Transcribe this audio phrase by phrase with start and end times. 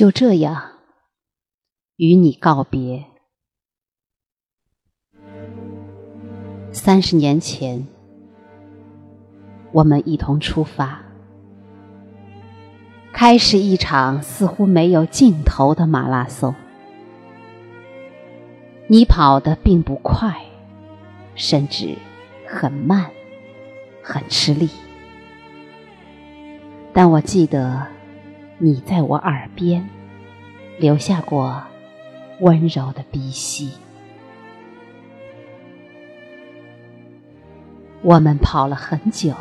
[0.00, 0.62] 就这样
[1.96, 3.04] 与你告别。
[6.72, 7.86] 三十年前，
[9.72, 11.02] 我们一同出发，
[13.12, 16.54] 开始一场似乎没有尽头的马拉松。
[18.86, 20.34] 你跑得并不快，
[21.34, 21.94] 甚至
[22.48, 23.10] 很慢，
[24.02, 24.70] 很吃力。
[26.94, 27.86] 但我记得
[28.62, 29.88] 你在我耳边
[30.78, 31.62] 留下过
[32.40, 33.72] 温柔的鼻息。
[38.02, 39.32] 我们跑了很久，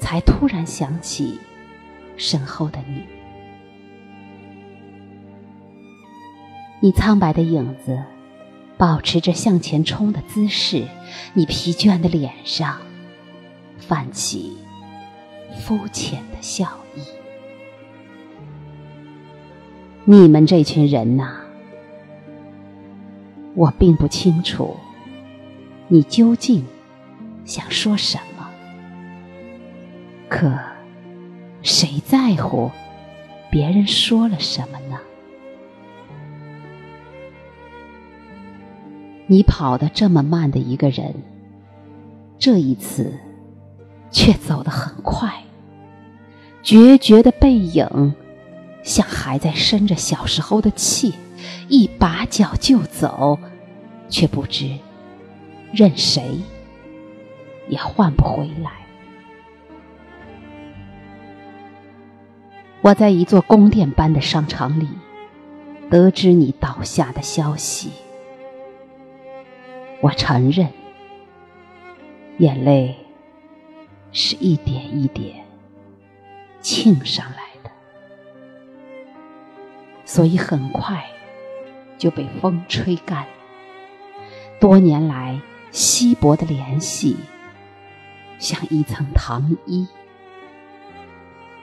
[0.00, 1.38] 才突然想起
[2.16, 3.04] 身后的你。
[6.80, 8.02] 你苍白的影子，
[8.78, 10.88] 保持着向前冲的姿势，
[11.34, 12.78] 你疲倦的脸上
[13.76, 14.56] 泛起
[15.60, 16.66] 肤浅的笑
[16.96, 17.02] 意。
[20.04, 21.36] 你们这群人呐，
[23.54, 24.76] 我并不清楚
[25.88, 26.64] 你究竟。
[27.44, 28.48] 想说什么？
[30.30, 30.50] 可
[31.60, 32.70] 谁在乎
[33.50, 34.98] 别人说了什么呢？
[39.26, 41.14] 你跑得这么慢的一个人，
[42.38, 43.12] 这一次
[44.10, 45.30] 却走得很快。
[46.62, 48.14] 决绝的背影，
[48.84, 51.14] 像还在生着小时候的气，
[51.68, 53.36] 一把脚就走，
[54.08, 54.78] 却不知
[55.72, 56.22] 任谁。
[57.66, 58.70] 也换不回来。
[62.82, 64.86] 我在一座宫殿般的商场里，
[65.88, 67.90] 得知你倒下的消息。
[70.02, 70.68] 我承认，
[72.36, 72.94] 眼泪
[74.12, 75.42] 是一点一点
[76.60, 77.43] 沁上来，
[80.14, 81.04] 所以很快
[81.98, 83.26] 就被风吹干。
[84.60, 85.40] 多年来
[85.72, 87.16] 稀薄的联系。
[88.38, 89.88] 像一层糖衣，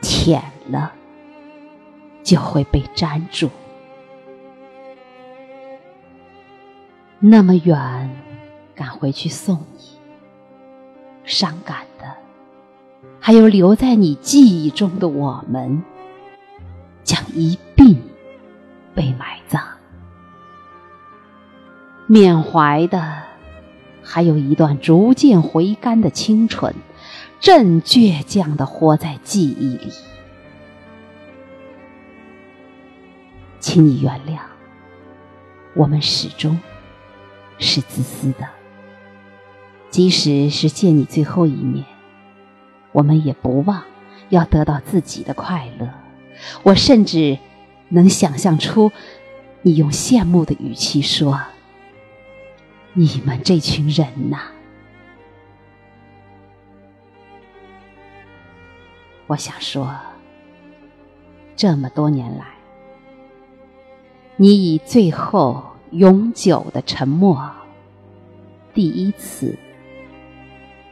[0.00, 0.92] 舔了
[2.22, 3.50] 就会被粘住。
[7.18, 8.10] 那么远
[8.74, 9.98] 赶回去送你，
[11.24, 12.14] 伤感的
[13.20, 15.82] 还有留在你记忆中的我们，
[17.04, 17.58] 将一
[18.94, 19.62] 被埋葬。
[22.06, 23.28] 缅怀的。
[24.10, 26.74] 还有一段逐渐回甘的青春，
[27.40, 29.92] 正倔强的活在记忆里。
[33.60, 34.38] 请你原谅，
[35.74, 36.58] 我们始终
[37.58, 38.48] 是自私的。
[39.90, 41.84] 即使是见你最后一面，
[42.92, 43.82] 我们也不忘
[44.30, 45.86] 要得到自己的快乐。
[46.62, 47.36] 我甚至
[47.88, 48.92] 能想象出，
[49.62, 51.40] 你用羡慕的语气说。
[52.94, 54.38] 你们这群人呐，
[59.28, 59.94] 我想说，
[61.54, 62.44] 这么多年来，
[64.36, 65.62] 你以最后
[65.92, 67.48] 永久的沉默，
[68.74, 69.56] 第一次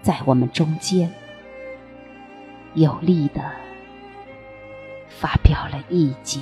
[0.00, 1.12] 在我们中间
[2.72, 3.42] 有力的
[5.08, 6.40] 发表了意见。